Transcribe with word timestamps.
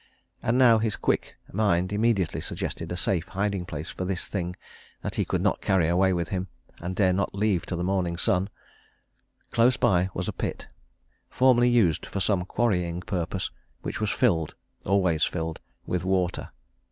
And 0.41 0.57
now 0.57 0.79
his 0.79 0.95
quick 0.95 1.35
mind 1.53 1.93
immediately 1.93 2.41
suggested 2.41 2.91
a 2.91 2.97
safe 2.97 3.27
hiding 3.27 3.65
place 3.67 3.91
for 3.91 4.03
this 4.03 4.25
thing 4.29 4.55
that 5.03 5.13
he 5.13 5.25
could 5.25 5.43
not 5.43 5.61
carry 5.61 5.87
away 5.87 6.11
with 6.11 6.29
him, 6.29 6.47
and 6.79 6.95
dare 6.95 7.13
not 7.13 7.35
leave 7.35 7.67
to 7.67 7.75
the 7.75 7.83
morning 7.83 8.17
sun 8.17 8.49
close 9.51 9.77
by 9.77 10.09
was 10.15 10.27
a 10.27 10.33
pit, 10.33 10.65
formerly 11.29 11.69
used 11.69 12.07
for 12.07 12.19
some 12.19 12.45
quarrying 12.45 13.01
purpose, 13.01 13.51
which 13.83 14.01
was 14.01 14.09
filled, 14.09 14.55
always 14.87 15.23
filled, 15.23 15.61
with 15.85 16.03
water. 16.03 16.49